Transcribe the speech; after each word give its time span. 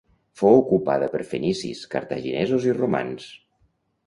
Fou 0.39 0.55
ocupada 0.61 1.09
per 1.15 1.21
fenicis, 1.33 1.83
cartaginesos 1.93 2.67
i 2.71 2.75
romans. 2.81 3.31